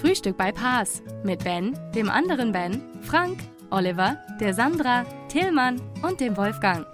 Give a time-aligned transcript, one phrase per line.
[0.00, 6.36] Frühstück bei Paas mit Ben, dem anderen Ben, Frank, Oliver, der Sandra, Tillmann und dem
[6.36, 6.86] Wolfgang.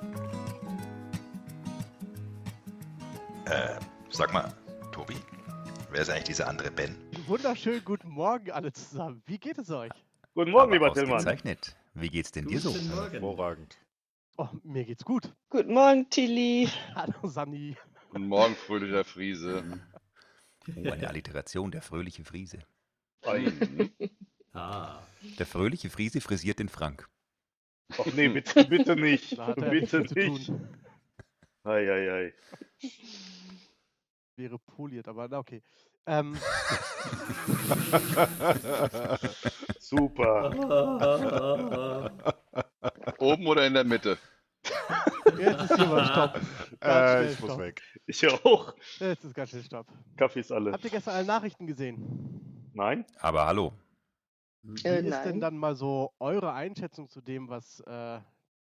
[3.45, 3.79] Äh,
[4.11, 4.53] sag mal,
[4.91, 5.17] Tobi,
[5.91, 6.97] wer ist eigentlich dieser andere Ben?
[7.27, 9.23] Wunderschönen guten Morgen alle zusammen.
[9.27, 9.93] Wie geht es euch?
[10.35, 11.17] Guten Morgen, Aber lieber Tillmann.
[11.17, 11.77] Ausgezeichnet.
[11.93, 12.73] Wie geht's denn dir so?
[12.73, 13.11] Guten Morgen.
[13.11, 13.77] Hervorragend.
[14.39, 15.31] Oh, mir geht's gut.
[15.51, 16.69] Guten Morgen, Tilly.
[16.95, 17.77] Hallo Sani.
[18.11, 19.63] Guten Morgen, fröhlicher Friese.
[20.75, 22.61] Oh, eine Alliteration, der fröhliche Friese.
[24.57, 25.03] Ah.
[25.41, 27.09] Der fröhliche Friese frisiert den Frank.
[27.99, 29.37] Ach nee, bitte, bitte nicht.
[29.57, 30.47] Bitte nicht.
[30.47, 30.69] tun.
[31.65, 32.35] Ei, ei, ei.
[34.37, 35.61] Wäre poliert, aber na okay.
[36.07, 36.37] Ähm,
[39.81, 40.51] Super.
[43.19, 44.19] Oben oder in der Mitte?
[45.39, 46.41] jetzt ist hier mal Stopp.
[46.85, 47.61] Äh, ich muss Stopp.
[47.61, 47.83] weg.
[48.07, 48.75] Ich auch.
[48.99, 49.87] Jetzt ist ganz schnell Stopp.
[50.19, 50.73] Kaffee ist alle.
[50.73, 52.54] Habt ihr gestern alle Nachrichten gesehen?
[52.75, 53.07] Nein?
[53.21, 53.73] Aber hallo,
[54.63, 58.21] Wie Äh, ist denn dann mal so eure Einschätzung zu dem, was äh,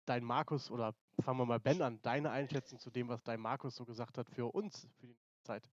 [0.07, 3.77] dein Markus oder fangen wir mal Ben an, deine Einschätzung zu dem, was dein Markus
[3.77, 5.69] so gesagt hat für uns, für die Zeit?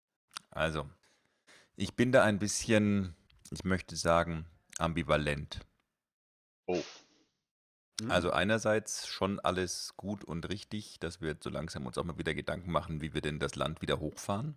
[0.51, 0.87] also,
[1.75, 3.15] ich bin da ein bisschen,
[3.51, 4.45] ich möchte sagen,
[4.77, 5.61] ambivalent.
[6.67, 6.83] Oh.
[8.09, 12.19] Also einerseits schon alles gut und richtig, dass wir jetzt so langsam uns auch mal
[12.19, 14.55] wieder Gedanken machen, wie wir denn das Land wieder hochfahren.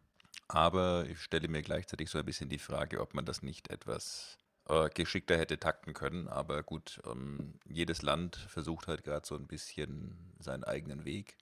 [0.53, 4.37] Aber ich stelle mir gleichzeitig so ein bisschen die Frage, ob man das nicht etwas
[4.69, 6.27] äh, geschickter hätte takten können.
[6.27, 11.37] Aber gut, ähm, jedes Land versucht halt gerade so ein bisschen seinen eigenen Weg.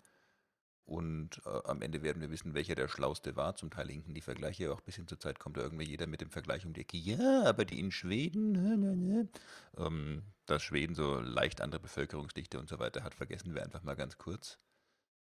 [0.85, 3.57] Und äh, am Ende werden wir wissen, welcher der Schlauste war.
[3.57, 6.21] Zum Teil hinken die Vergleiche auch bis hin zur Zeit, kommt da irgendwie jeder mit
[6.21, 6.99] dem Vergleich um die Ecke.
[6.99, 9.29] Ja, aber die in Schweden, ne, ne, ne.
[9.79, 13.97] Ähm, dass Schweden so leicht andere Bevölkerungsdichte und so weiter hat, vergessen wir einfach mal
[13.97, 14.59] ganz kurz.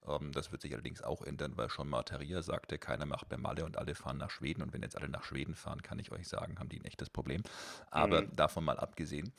[0.07, 3.65] Ähm, das wird sich allerdings auch ändern, weil schon Martaria sagte, keiner macht mehr Malle
[3.65, 4.61] und alle fahren nach Schweden.
[4.63, 7.09] Und wenn jetzt alle nach Schweden fahren, kann ich euch sagen, haben die ein echtes
[7.09, 7.43] Problem.
[7.91, 8.35] Aber Mhm.
[8.35, 9.33] davon mal abgesehen.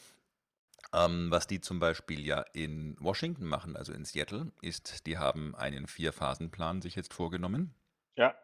[0.93, 5.55] Ähm, was die zum Beispiel ja in Washington machen, also in Seattle, ist, die haben
[5.57, 7.75] einen Vier-Phasen-Plan sich jetzt vorgenommen.
[8.17, 8.35] Ja.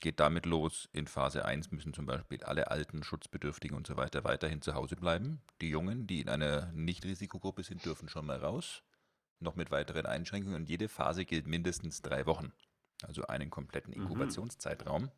[0.00, 4.22] Geht damit los, in Phase 1 müssen zum Beispiel alle alten, Schutzbedürftigen und so weiter
[4.24, 5.40] weiterhin zu Hause bleiben.
[5.60, 8.82] Die Jungen, die in einer Nicht-Risikogruppe sind, dürfen schon mal raus.
[9.42, 10.56] Noch mit weiteren Einschränkungen.
[10.56, 12.52] Und jede Phase gilt mindestens drei Wochen.
[13.02, 14.02] Also einen kompletten Mhm.
[14.02, 15.10] Inkubationszeitraum.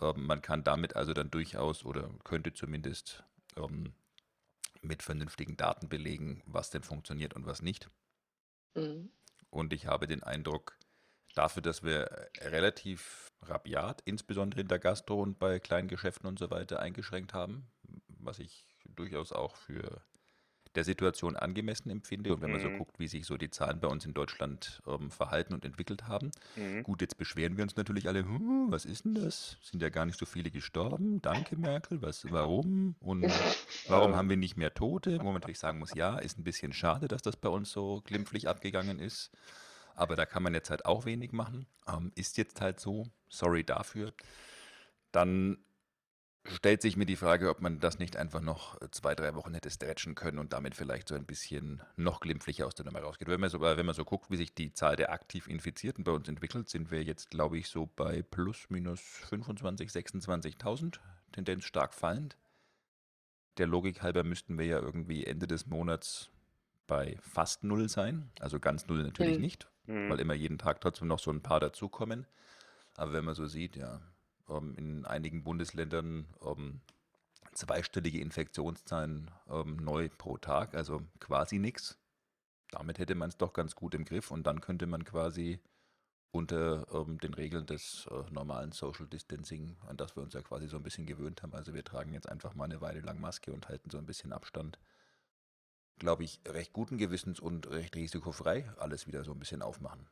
[0.00, 3.24] Ähm, man kann damit also dann durchaus oder könnte zumindest
[3.56, 3.94] ähm,
[4.82, 7.90] mit vernünftigen Daten belegen, was denn funktioniert und was nicht.
[8.74, 9.10] Mhm.
[9.50, 10.78] Und ich habe den Eindruck,
[11.34, 16.50] dafür, dass wir relativ rabiat, insbesondere in der Gastro und bei kleinen Geschäften und so
[16.50, 17.70] weiter, eingeschränkt haben,
[18.08, 20.02] was ich durchaus auch für
[20.78, 22.32] der Situation angemessen empfinde.
[22.32, 22.78] Und wenn man so Mhm.
[22.78, 26.30] guckt, wie sich so die Zahlen bei uns in Deutschland ähm, verhalten und entwickelt haben.
[26.54, 26.84] Mhm.
[26.84, 29.56] Gut, jetzt beschweren wir uns natürlich alle, "Hm, was ist denn das?
[29.60, 31.20] Sind ja gar nicht so viele gestorben.
[31.20, 32.00] Danke, Merkel.
[32.00, 32.94] Was, warum?
[33.00, 33.24] Und
[33.88, 35.18] warum haben wir nicht mehr Tote?
[35.18, 38.00] Wo man natürlich sagen muss, ja, ist ein bisschen schade, dass das bei uns so
[38.04, 39.32] glimpflich abgegangen ist.
[39.96, 41.66] Aber da kann man jetzt halt auch wenig machen.
[41.88, 43.08] Ähm, ist jetzt halt so.
[43.28, 44.12] Sorry dafür.
[45.10, 45.58] Dann
[46.50, 49.70] stellt sich mir die Frage, ob man das nicht einfach noch zwei, drei Wochen hätte
[49.70, 53.28] stretchen können und damit vielleicht so ein bisschen noch glimpflicher aus der Nummer rausgeht.
[53.28, 56.12] Wenn man so, wenn man so guckt, wie sich die Zahl der aktiv Infizierten bei
[56.12, 61.00] uns entwickelt, sind wir jetzt, glaube ich, so bei plus minus 25, 26.000,
[61.32, 62.36] Tendenz stark fallend.
[63.58, 66.30] Der Logik halber müssten wir ja irgendwie Ende des Monats
[66.86, 68.30] bei fast null sein.
[68.40, 69.42] Also ganz null natürlich Mhm.
[69.42, 70.08] nicht, Mhm.
[70.08, 72.26] weil immer jeden Tag trotzdem noch so ein paar dazukommen.
[72.94, 74.00] Aber wenn man so sieht, ja,
[74.48, 76.80] ähm, in einigen Bundesländern ähm,
[77.54, 81.98] zweistellige Infektionszahlen ähm, neu pro Tag, also quasi nichts.
[82.70, 85.60] Damit hätte man es doch ganz gut im Griff und dann könnte man quasi
[86.30, 90.68] unter ähm, den Regeln des äh, normalen Social Distancing, an das wir uns ja quasi
[90.68, 93.52] so ein bisschen gewöhnt haben, also wir tragen jetzt einfach mal eine Weile lang Maske
[93.52, 94.78] und halten so ein bisschen Abstand,
[95.98, 100.06] glaube ich, recht guten Gewissens und recht risikofrei alles wieder so ein bisschen aufmachen.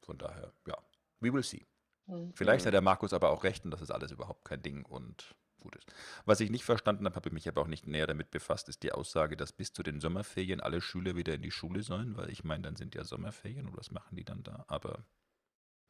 [0.00, 0.76] Von daher, ja,
[1.20, 1.64] we will see.
[2.06, 2.32] Mhm.
[2.34, 5.34] Vielleicht hat der Markus aber auch recht und das ist alles überhaupt kein Ding und
[5.60, 5.86] gut ist.
[6.24, 8.82] Was ich nicht verstanden habe, habe ich mich aber auch nicht näher damit befasst, ist
[8.82, 12.30] die Aussage, dass bis zu den Sommerferien alle Schüler wieder in die Schule sollen, weil
[12.30, 14.64] ich meine, dann sind ja Sommerferien und was machen die dann da?
[14.66, 15.06] Aber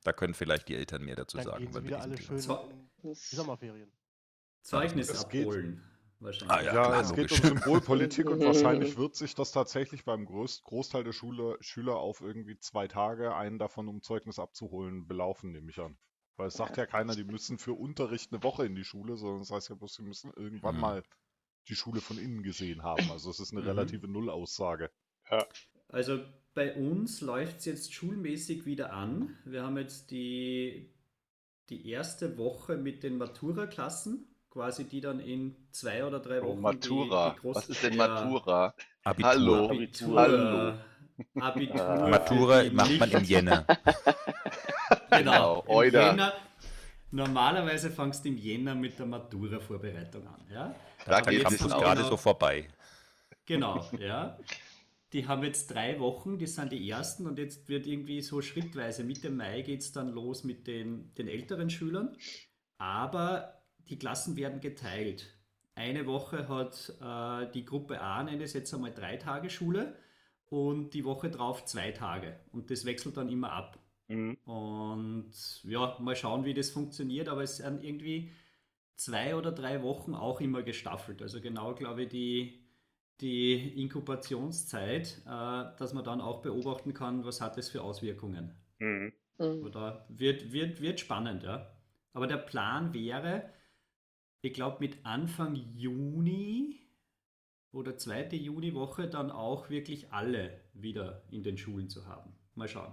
[0.04, 1.64] da können vielleicht die Eltern mehr dazu Dann sagen.
[1.64, 3.90] gehen weil sie wieder alle schön die Sommerferien.
[4.62, 5.82] Zeugnis abholen.
[6.22, 6.60] Wahrscheinlich.
[6.60, 10.62] Ah, ja, Ja, es geht um Symbolpolitik und wahrscheinlich wird sich das tatsächlich beim Groß
[10.64, 15.70] Großteil der Schule, Schüler auf irgendwie zwei Tage, einen davon um Zeugnis abzuholen, belaufen, nehme
[15.70, 15.96] ich an.
[16.36, 19.40] Weil es sagt ja keiner, die müssen für Unterricht eine Woche in die Schule, sondern
[19.40, 20.80] das heißt ja bloß, sie müssen irgendwann Mhm.
[20.80, 21.02] mal
[21.68, 23.10] die Schule von innen gesehen haben.
[23.10, 23.66] Also es ist eine Mhm.
[23.66, 24.90] relative Nullaussage.
[25.88, 26.20] Also
[26.54, 29.36] bei uns läuft es jetzt schulmäßig wieder an.
[29.44, 30.92] Wir haben jetzt die,
[31.70, 36.60] die erste Woche mit den Matura-Klassen, quasi die dann in zwei oder drei Oh, Wochen.
[36.60, 37.30] Matura.
[37.30, 38.74] Die, die Was ist denn Ja, Matura?
[39.02, 39.30] Abitur.
[39.30, 39.70] Hallo.
[39.70, 40.20] Abitur.
[40.20, 40.74] Hallo.
[41.40, 42.08] Abitur.
[42.08, 43.66] Matura die macht man im Jänner.
[45.10, 45.60] Genau.
[45.66, 46.06] Im Oida.
[46.10, 46.32] Jänner,
[47.10, 50.40] normalerweise fangst du im Jänner mit der Matura-Vorbereitung an.
[50.50, 50.74] Ja?
[51.04, 52.08] Da Da geht es gerade Genau.
[52.10, 52.68] so vorbei.
[53.46, 54.38] Genau, ja.
[55.12, 59.04] Die haben jetzt drei Wochen, das sind die ersten und jetzt wird irgendwie so schrittweise,
[59.04, 62.16] Mitte Mai geht es dann los mit den, den älteren Schülern.
[62.78, 65.26] Aber die Klassen werden geteilt.
[65.74, 69.96] Eine Woche hat äh, die Gruppe A, nenne ich es jetzt einmal drei Tage Schule
[70.50, 72.38] und die Woche drauf zwei Tage.
[72.52, 73.78] Und das wechselt dann immer ab.
[74.08, 74.36] Mhm.
[74.44, 75.32] Und
[75.64, 78.32] ja, mal schauen, wie das funktioniert, aber es sind irgendwie
[78.96, 81.22] zwei oder drei Wochen auch immer gestaffelt.
[81.22, 82.60] Also genau, glaube ich, die,
[83.20, 88.54] die Inkubationszeit, äh, dass man dann auch beobachten kann, was hat das für Auswirkungen.
[88.78, 89.12] Mhm.
[89.38, 89.64] Mhm.
[89.64, 91.72] Oder wird, wird, wird spannend, ja.
[92.12, 93.48] Aber der Plan wäre,
[94.42, 96.80] ich glaube, mit Anfang Juni
[97.72, 102.32] oder zweite Juniwoche dann auch wirklich alle wieder in den Schulen zu haben.
[102.54, 102.92] Mal schauen.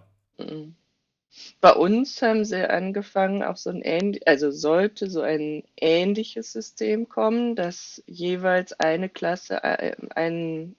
[1.60, 7.10] Bei uns haben sie angefangen, auch so ein ähnlich, also sollte so ein ähnliches System
[7.10, 10.76] kommen, dass jeweils eine Klasse, äh, ein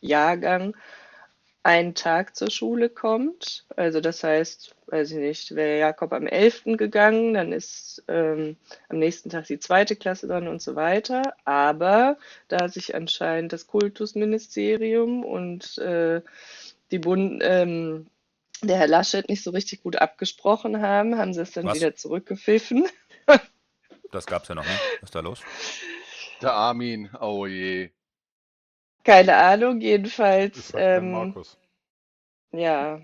[0.00, 0.76] Jahrgang
[1.62, 3.66] einen Tag zur Schule kommt.
[3.76, 6.76] Also das heißt, weiß ich nicht, wäre Jakob am 11.
[6.76, 8.56] gegangen, dann ist ähm,
[8.88, 11.34] am nächsten Tag die zweite Klasse dran und so weiter.
[11.44, 12.16] Aber
[12.48, 16.22] da sich anscheinend das Kultusministerium und äh,
[16.90, 18.06] die Bund, ähm,
[18.62, 21.76] der Herr Laschet nicht so richtig gut abgesprochen haben, haben sie es dann Was?
[21.76, 22.88] wieder zurückgepfiffen.
[24.10, 24.80] Das gab es ja noch nicht.
[25.00, 25.42] Was ist da los?
[26.40, 27.90] Der Armin, oh je.
[29.08, 31.56] Keine Ahnung, jedenfalls, ähm, Markus.
[32.52, 33.00] ja,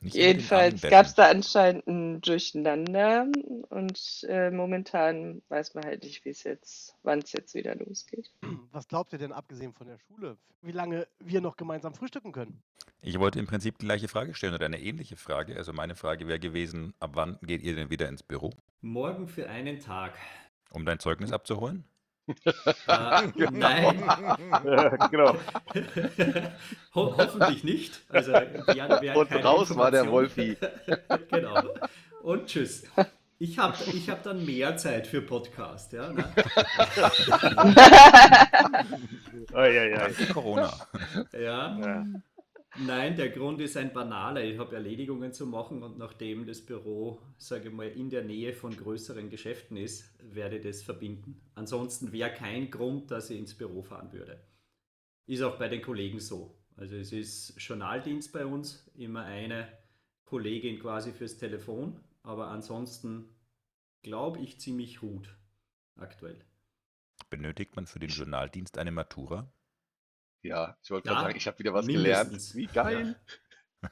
[0.00, 3.28] Nicht jedenfalls gab es da anscheinend ein Durcheinander
[3.68, 8.32] und äh, momentan weiß man halt nicht, wie es jetzt, wann es jetzt wieder losgeht.
[8.72, 12.60] Was glaubt ihr denn, abgesehen von der Schule, wie lange wir noch gemeinsam frühstücken können?
[13.00, 15.56] Ich wollte im Prinzip die gleiche Frage stellen oder eine ähnliche Frage.
[15.56, 18.50] Also meine Frage wäre gewesen, ab wann geht ihr denn wieder ins Büro,
[18.80, 20.18] Morgen für einen Tag.
[20.70, 21.84] um dein Zeugnis abzuholen?
[22.44, 24.02] Äh, Nein,
[24.64, 25.36] Ja, genau.
[26.94, 28.00] Ho hoffentlich nicht.
[28.08, 30.56] Also, Und raus war der Wolfi.
[31.30, 31.62] genau.
[32.22, 32.84] Und tschüss.
[33.38, 35.94] Ich habe ich hab dann mehr Zeit für Podcast.
[35.94, 36.24] Ja, ne?
[39.54, 39.96] Eieiei.
[39.96, 40.70] Danke Corona.
[41.32, 41.78] ja.
[41.78, 42.04] Ja.
[42.86, 44.42] Nein, der Grund ist ein banaler.
[44.42, 48.54] Ich habe Erledigungen zu machen und nachdem das Büro, sage ich mal, in der Nähe
[48.54, 51.42] von größeren Geschäften ist, werde ich das verbinden.
[51.54, 54.40] Ansonsten wäre kein Grund, dass ich ins Büro fahren würde.
[55.26, 56.56] Ist auch bei den Kollegen so.
[56.76, 59.68] Also es ist Journaldienst bei uns, immer eine
[60.24, 63.28] Kollegin quasi fürs Telefon, aber ansonsten
[64.02, 65.36] glaube ich ziemlich gut
[65.96, 66.42] aktuell.
[67.28, 69.52] Benötigt man für den Journaldienst eine Matura?
[70.42, 72.52] Ja, ich wollte Ja, gerade sagen, ich habe wieder was mindestens.
[72.52, 72.70] gelernt.
[72.72, 73.16] Wie geil.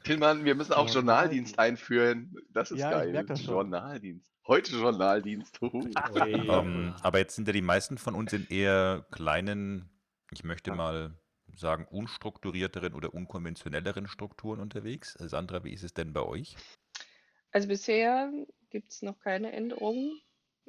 [0.04, 2.36] Tillmann, wir müssen auch Journaldienst einführen.
[2.50, 3.12] Das ist Ja, ich geil.
[3.12, 3.54] merk das schon.
[3.54, 4.30] Journaldienst.
[4.46, 5.58] Heute Journaldienst.
[5.60, 5.80] Huhu.
[5.84, 5.92] Ui.
[6.32, 9.90] Ähm, aber jetzt sind ja die meisten von uns in eher kleinen,
[10.30, 11.14] ich möchte mal
[11.54, 15.14] sagen, unstrukturierteren oder unkonventionelleren Strukturen unterwegs.
[15.14, 16.56] Sandra, wie ist es denn bei euch?
[17.50, 18.30] Also bisher
[18.70, 20.20] gibt es noch keine Änderungen.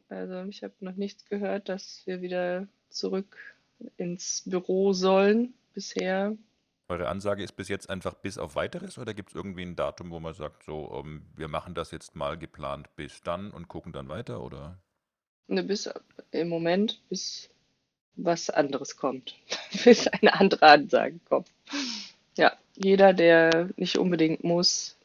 [0.08, 3.38] Also ich habe noch nichts gehört, dass wir wieder zurück
[3.98, 5.54] ins Büro sollen.
[5.80, 6.36] Bisher
[6.90, 10.10] Eure Ansage ist bis jetzt einfach bis auf weiteres oder gibt es irgendwie ein Datum,
[10.10, 13.94] wo man sagt, so, ähm, wir machen das jetzt mal geplant bis dann und gucken
[13.94, 14.80] dann weiter oder?
[15.50, 15.90] ne, bis
[16.32, 17.50] im Moment, bis
[18.16, 19.36] was anderes kommt.
[19.84, 21.52] bis eine andere Ansage kommt.
[22.38, 24.98] Ja, jeder, der nicht unbedingt muss,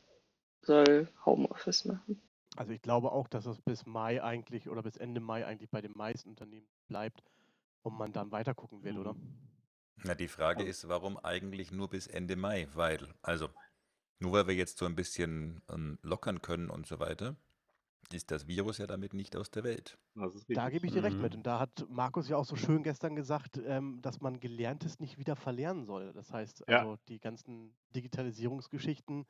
[0.62, 2.20] soll Homeoffice machen.
[2.56, 5.80] Also ich glaube auch, dass es bis Mai eigentlich oder bis Ende Mai eigentlich bei
[5.80, 7.22] den meisten Unternehmen bleibt
[7.82, 9.16] und man dann weiter gucken will, oder?
[9.96, 12.68] Na, die Frage ist, warum eigentlich nur bis Ende Mai?
[12.74, 13.50] Weil, also,
[14.20, 17.36] nur weil wir jetzt so ein bisschen ähm, lockern können und so weiter,
[18.12, 19.98] ist das Virus ja damit nicht aus der Welt.
[20.16, 21.22] Das ist Da gebe ich dir recht Mhm.
[21.22, 21.34] mit.
[21.34, 25.18] Und da hat Markus ja auch so schön gestern gesagt, ähm, dass man Gelerntes nicht
[25.18, 26.12] wieder verlernen soll.
[26.12, 26.84] Das heißt, Ja.
[26.84, 29.26] also die ganzen Digitalisierungsgeschichten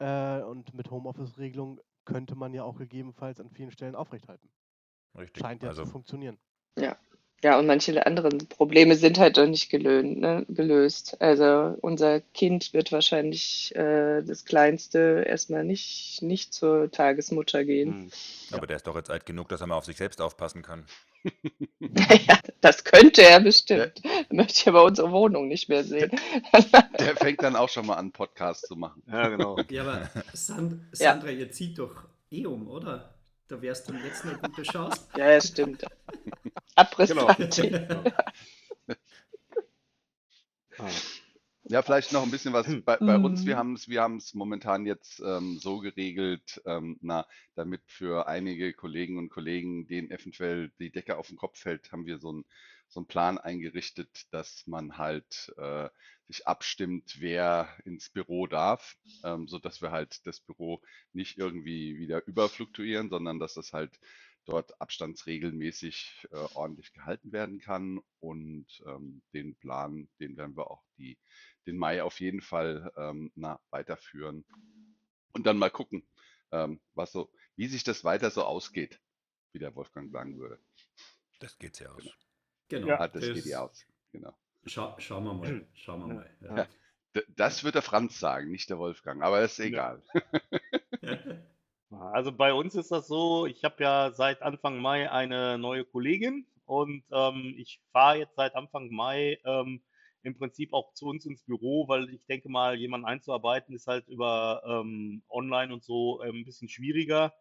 [0.00, 4.50] äh, und mit Homeoffice-Regelung könnte man ja auch gegebenenfalls an vielen Stellen aufrechthalten.
[5.14, 5.46] Richtig.
[5.46, 6.38] Scheint ja also, zu funktionieren.
[6.78, 6.98] Ja,
[7.44, 11.20] und manche anderen Probleme sind halt noch nicht gelöhnt, ne, gelöst.
[11.20, 17.92] Also unser Kind wird wahrscheinlich äh, das Kleinste erstmal nicht, nicht zur Tagesmutter gehen.
[17.92, 18.10] Hm.
[18.50, 20.84] Aber der ist doch jetzt alt genug, dass er mal auf sich selbst aufpassen kann.
[21.80, 24.02] Ja, das könnte er bestimmt.
[24.04, 26.10] Dann möchte ich aber unsere Wohnung nicht mehr sehen.
[26.98, 29.02] Der fängt dann auch schon mal an, Podcasts zu machen.
[29.06, 29.58] Ja, genau.
[29.70, 31.12] Ja, aber Sand Ja.
[31.12, 33.17] Sandra, ihr zieht doch eh um, oder?
[33.48, 35.08] Da wärst du jetzt eine gute Chance.
[35.14, 35.84] Ja, ja, stimmt.
[36.76, 37.70] Abrissparty.
[37.70, 38.04] Genau.
[40.78, 41.02] Ah.
[41.70, 43.46] Ja, vielleicht noch ein bisschen was bei, bei uns.
[43.46, 43.58] Wir Mhm.
[43.58, 49.18] haben es wir haben's momentan jetzt ähm, so geregelt, ähm, na, damit für einige Kollegen
[49.18, 52.44] und Kollegen, denen eventuell die Decke auf den Kopf fällt, haben wir so einen
[52.88, 55.90] so einen Plan eingerichtet, dass man halt äh,
[56.28, 60.82] sich abstimmt, wer ins Büro darf, ähm, sodass wir halt das Büro
[61.12, 63.98] nicht irgendwie wieder überfluktuieren, sondern dass das halt
[64.44, 68.00] dort abstandsregelmäßig äh, ordentlich gehalten werden kann.
[68.20, 71.18] Und ähm, den Plan, den werden wir auch die,
[71.66, 74.44] den Mai auf jeden Fall ähm, na, weiterführen.
[75.32, 76.06] Und dann mal gucken,
[76.52, 79.00] ähm, was so, wie sich das weiter so ausgeht,
[79.52, 80.58] wie der Wolfgang sagen würde.
[81.40, 82.04] Das geht ja aus.
[82.68, 82.88] Genau.
[82.88, 83.86] Ja, das geht ja aus.
[84.12, 84.36] Genau.
[84.66, 85.66] Schau, schauen wir mal.
[85.74, 86.30] Schauen wir mal.
[86.40, 86.66] Ja.
[87.14, 90.02] D- Das wird der Franz sagen, nicht der Wolfgang, aber ist egal.
[91.90, 96.46] Also bei uns ist das so, ich habe ja seit Anfang Mai eine neue Kollegin
[96.66, 99.80] und ähm, ich fahre jetzt seit Anfang Mai ähm,
[100.22, 104.06] im Prinzip auch zu uns ins Büro, weil ich denke mal, jemanden einzuarbeiten ist halt
[104.08, 107.32] über ähm, online und so ähm, ein bisschen schwieriger.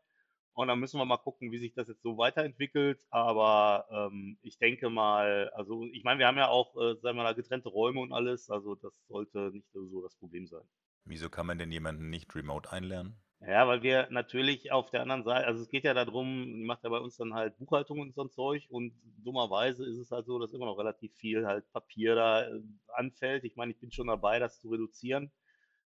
[0.58, 3.06] Und dann müssen wir mal gucken, wie sich das jetzt so weiterentwickelt.
[3.12, 7.24] Aber ähm, ich denke mal, also ich meine, wir haben ja auch, äh, sagen wir
[7.24, 10.64] mal, getrennte Räume und alles, also das sollte nicht so das Problem sein.
[11.06, 13.22] Wieso kann man denn jemanden nicht remote einlernen?
[13.42, 16.84] Ja, weil wir natürlich auf der anderen Seite, also es geht ja darum, die macht
[16.84, 20.26] ja bei uns dann halt Buchhaltung und so ein Zeug und dummerweise ist es halt
[20.26, 22.62] so, dass immer noch relativ viel halt Papier da äh,
[22.96, 23.44] anfällt.
[23.44, 25.32] Ich meine, ich bin schon dabei, das zu reduzieren,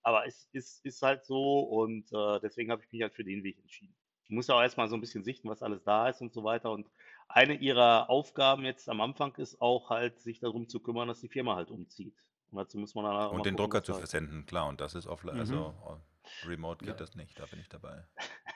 [0.04, 3.44] aber es ist, ist halt so und äh, deswegen habe ich mich halt für den
[3.44, 3.96] Weg entschieden.
[4.32, 6.72] Muss ja auch erstmal so ein bisschen sichten, was alles da ist und so weiter
[6.72, 6.88] und
[7.28, 11.30] eine ihrer Aufgaben jetzt am Anfang ist auch halt, sich darum zu kümmern, dass die
[11.30, 12.16] Firma halt umzieht.
[12.50, 14.68] Und dazu muss man dann auch Und den gucken, Drucker zu versenden, klar.
[14.68, 15.40] Und das ist offline, Mhm.
[15.42, 16.02] also
[16.46, 16.98] remote geht Ja.
[16.98, 18.06] das nicht, da bin ich dabei.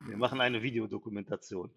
[0.00, 1.70] Wir machen eine Videodokumentation.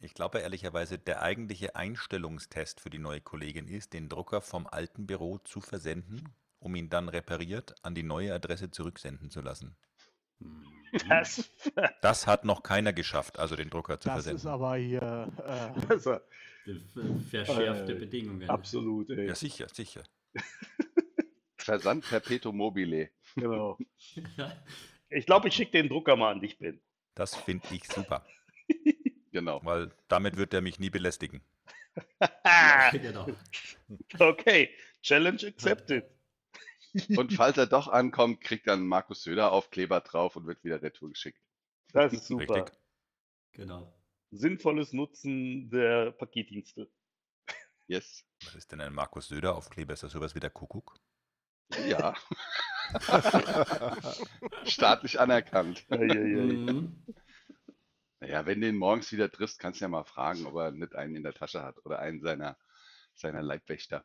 [0.00, 5.06] Ich glaube ehrlicherweise, der eigentliche Einstellungstest für die neue Kollegin ist, den Drucker vom alten
[5.06, 9.76] Büro zu versenden, um ihn dann repariert an die neue Adresse zurücksenden zu lassen.
[11.08, 11.50] Das,
[12.02, 14.36] Das hat noch keiner geschafft, also den Drucker zu Das versenden.
[14.38, 15.32] ist aber hier.
[15.38, 16.18] Äh, also,
[17.30, 18.48] Verschärfte Äh, Bedingungen.
[18.48, 19.26] absolut, ey.
[19.26, 20.02] Ja, sicher, sicher.
[21.56, 23.10] Versand perpetuum mobile.
[23.36, 23.78] Genau.
[25.14, 26.80] Ich glaube, ich schicke den Drucker mal an dich, Ben.
[27.14, 28.24] Das finde ich super,
[29.30, 29.60] Genau.
[29.62, 31.42] weil damit wird er mich nie belästigen.
[32.92, 33.26] genau.
[34.18, 34.70] Okay,
[35.02, 36.04] Challenge accepted.
[37.16, 41.08] Und falls er doch ankommt, kriegt dann Markus Söder Aufkleber drauf und wird wieder retour
[41.10, 41.40] geschickt.
[41.92, 42.56] Das ist super.
[42.56, 42.78] Richtig.
[43.52, 43.92] Genau.
[44.30, 46.90] Sinnvolles Nutzen der Paketdienste.
[47.86, 48.24] Yes.
[48.44, 49.92] Was ist denn ein Markus Söder Aufkleber?
[49.92, 50.98] Ist das sowas wie der Kuckuck?
[51.86, 52.14] Ja.
[54.64, 55.84] Staatlich anerkannt.
[55.90, 56.14] Eieiei.
[56.14, 57.04] Mhm.
[58.20, 60.94] Naja, wenn du ihn morgens wieder triffst, kannst du ja mal fragen, ob er nicht
[60.94, 62.56] einen in der Tasche hat oder einen seiner,
[63.14, 64.04] seiner Leibwächter.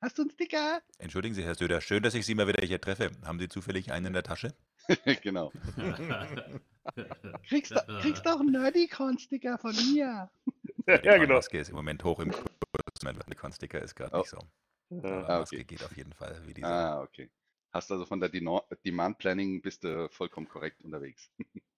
[0.00, 0.80] Hast du einen Sticker?
[0.98, 3.10] Entschuldigen Sie, Herr Söder, schön, dass ich Sie mal wieder hier treffe.
[3.24, 4.54] Haben Sie zufällig einen in der Tasche?
[5.22, 5.52] genau.
[7.48, 10.30] Kriegst, du, kriegst auch einen Nerdicon-Sticker von mir.
[10.86, 11.34] Die Ja, genau.
[11.34, 12.44] Maske ist im Moment hoch im Kurs.
[13.02, 14.18] Mein Sticker ist gerade Oh.
[14.20, 14.38] nicht so.
[14.90, 15.64] Aber Ah, Maske okay.
[15.64, 16.68] geht auf jeden Fall, wie die Sau.
[16.68, 17.28] Ah, okay.
[17.72, 21.30] Hast also von der Demand Planning bist du vollkommen korrekt unterwegs.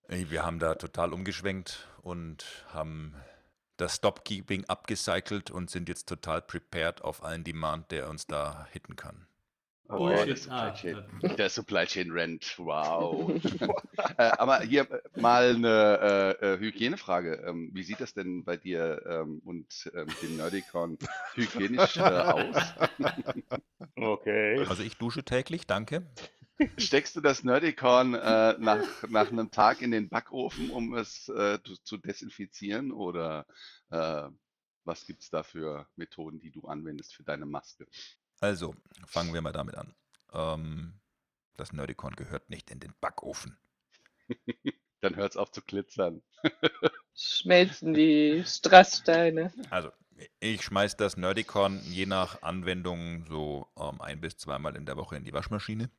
[0.09, 3.15] Wir haben da total umgeschwenkt und haben
[3.81, 8.97] das Stopkeeping abgecycelt und sind jetzt total prepared auf allen Demand, der uns da hitten
[8.97, 9.27] kann.
[9.89, 10.29] Oh, Bullshit.
[10.29, 11.05] der Supply Ah, Chain,
[11.39, 13.29] der Supply Chain Rent, wow.
[14.19, 17.43] äh, aber hier mal eine äh, äh, Hygienefrage.
[17.45, 20.97] Ähm, wie sieht das denn bei dir ähm, und ähm, dem Nerdicon
[21.35, 22.57] hygienisch äh, aus?
[23.97, 24.65] Okay.
[24.67, 26.07] Also ich dusche täglich, danke.
[26.77, 31.59] Steckst du das Nerdicon äh, nach, nach einem Tag in den Backofen, um es äh,
[31.65, 32.93] zu, zu desinfizieren?
[32.93, 33.47] Oder
[33.91, 34.29] äh,
[34.85, 37.87] was gibt es da für Methoden, die du anwendest für deine Maske?
[38.41, 38.75] Also,
[39.07, 39.95] fangen wir mal damit an.
[40.33, 41.01] Ähm,
[41.57, 43.59] das Nerdicon gehört nicht in den Backofen.
[45.01, 46.23] Dann hört es auf zu glitzern.
[47.15, 49.53] Schmelzen die Strasssteine.
[49.71, 49.91] Also,
[50.41, 55.17] ich schmeiß das Nerdicon je nach Anwendung so ähm, ein bis zweimal in der Woche
[55.17, 55.91] in die Waschmaschine.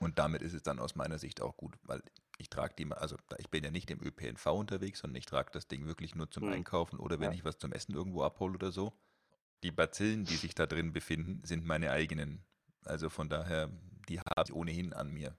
[0.00, 2.02] Und damit ist es dann aus meiner Sicht auch gut, weil
[2.38, 5.50] Ich trage die, mal- also ich bin ja nicht im ÖPNV unterwegs, sondern ich trage
[5.52, 6.52] das Ding wirklich nur zum Hm.
[6.52, 7.34] Einkaufen oder wenn Ja.
[7.38, 8.92] ich was zum Essen irgendwo abhole oder so.
[9.62, 12.44] Die Bazillen, die sich da drin befinden, sind meine eigenen.
[12.84, 13.70] Also von daher,
[14.10, 15.34] die habe ich ohnehin an mir.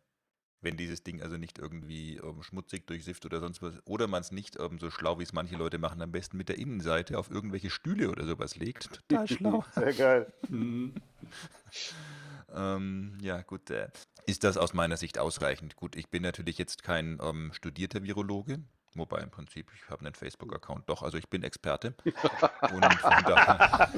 [0.60, 4.32] Wenn dieses Ding also nicht irgendwie ähm, schmutzig durchsifft oder sonst was, oder man es
[4.32, 7.30] nicht ähm, so schlau, wie es manche Leute machen, am besten mit der Innenseite auf
[7.30, 8.90] irgendwelche Stühle oder sowas legt.
[9.08, 9.64] Total schlau.
[9.76, 10.34] Sehr geil.
[12.54, 13.70] Ähm, ja, gut.
[13.70, 13.90] Äh,
[14.26, 15.76] ist das aus meiner Sicht ausreichend?
[15.76, 18.60] Gut, ich bin natürlich jetzt kein ähm, studierter Virologe,
[18.94, 21.96] wobei im Prinzip, ich habe einen Facebook-Account doch, also ich bin Experte.
[22.06, 23.90] Und von daher,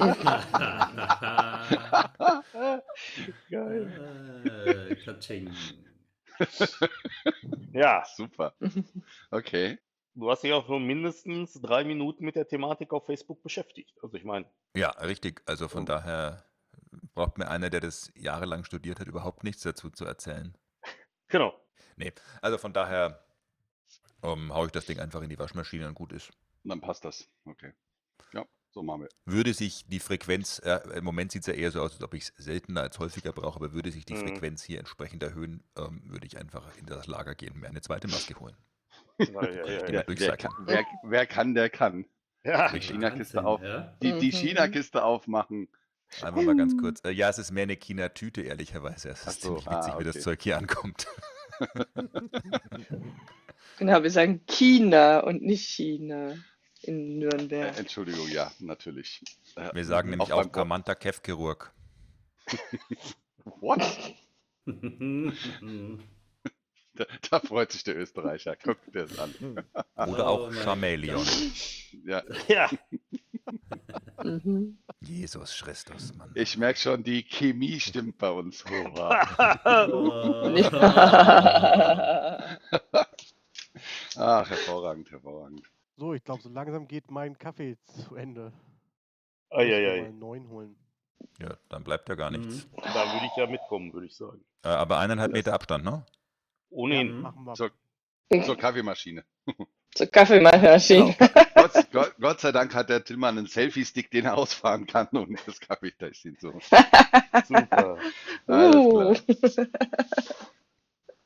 [3.50, 4.40] Geil.
[4.66, 4.96] Äh.
[7.72, 8.54] Ja, Super.
[9.30, 9.78] Okay.
[10.14, 13.96] du hast dich auch schon mindestens drei Minuten mit der Thematik auf Facebook beschäftigt.
[14.02, 15.42] Also ich meine, ja, richtig.
[15.46, 16.44] Also von daher
[17.14, 20.56] braucht mir einer, der das jahrelang studiert hat, überhaupt nichts dazu zu erzählen.
[21.28, 21.54] genau.
[21.96, 23.24] Nee, also von daher
[24.22, 26.30] ähm, haue ich das Ding einfach in die Waschmaschine und gut ist.
[26.64, 27.28] Dann passt das.
[27.44, 27.72] Okay.
[28.32, 29.08] Ja, so machen wir.
[29.24, 32.14] Würde sich die Frequenz, äh, im Moment sieht es ja eher so aus, als ob
[32.14, 34.28] ich es seltener als häufiger brauche, aber würde sich die Mhm.
[34.28, 37.80] Frequenz hier entsprechend erhöhen, ähm, würde ich einfach in das Lager gehen und mir eine
[37.80, 38.56] zweite Maske holen.
[39.18, 40.04] Ja, ja, ja.
[40.06, 42.06] Wer, kann, wer, wer kann, der kann.
[42.44, 42.70] ja.
[42.72, 42.80] Die.
[42.80, 43.60] China-Kiste auf.
[43.62, 43.96] ja.
[44.02, 44.32] Die, die Mhm.
[44.32, 45.68] China-Kiste aufmachen.
[46.20, 47.00] Einfach mal ganz kurz.
[47.04, 49.10] Äh, ja, es ist mehr eine China-Tüte, ehrlicherweise.
[49.10, 50.24] Es ist so, ziemlich witzig, ah, wie das okay.
[50.24, 51.06] Zeug hier ankommt.
[53.76, 56.34] Genau, wir sagen China und nicht China
[56.82, 57.78] in Äh, Nürnberg.
[57.78, 59.22] Entschuldigung, ja, natürlich.
[59.56, 61.72] Äh, Wir sagen nämlich auch Kamanta Kev-Chirurg.
[63.60, 63.82] What?
[66.94, 68.56] Da, da freut sich der Österreicher.
[68.56, 69.34] Guck dir das an.
[69.96, 71.26] Oder Oh auch mein Chameleon.
[72.04, 72.70] Ja, ja.
[74.22, 74.78] Mhm.
[75.02, 76.30] Jesus Christus, Mann.
[76.34, 78.64] ich merke schon, die Chemie stimmt bei uns.
[78.66, 79.10] Hurra.
[84.16, 85.62] Ach, hervorragend, hervorragend.
[85.96, 88.52] So, ich glaube, so langsam geht mein Kaffee zu Ende.
[89.50, 90.00] Ei, Muss ei, mir ei.
[90.00, 90.76] mal einen neuen holen.
[91.38, 92.66] Ja, dann bleibt ja gar nichts.
[92.66, 92.70] Mhm.
[92.82, 94.44] Da würde ich ja mitkommen, würde ich sagen.
[94.62, 96.04] Äh, aber eineinhalb Meter Abstand, ne?
[96.68, 97.20] Ohnehin.
[97.20, 97.54] Machen wir.
[97.54, 97.70] Zur,
[98.44, 99.24] zur Kaffeemaschine.
[99.94, 101.14] Zur Kaffeemaschine.
[101.54, 105.36] Gott, Gott, Gott sei Dank hat der Tillmann einen Selfie-Stick, den er ausfahren kann und
[105.46, 106.52] das Kaffeetäschchen so.
[107.48, 107.96] Super.
[108.48, 109.14] Uh.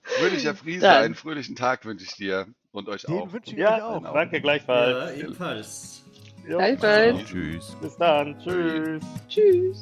[0.02, 1.02] Fröhlicher Friese, Dann.
[1.04, 3.32] einen fröhlichen Tag wünsche ich dir und euch Den auch.
[3.32, 4.02] wünsche ich euch Ja, auch.
[4.12, 5.16] danke Ja, gleichfalls.
[5.18, 6.04] ebenfalls.
[6.46, 6.58] Jo.
[6.58, 7.24] Gleichfalls.
[7.24, 7.76] Tschüss.
[7.80, 8.38] Bis dann.
[8.40, 9.02] Tschüss.
[9.28, 9.80] Tschüss.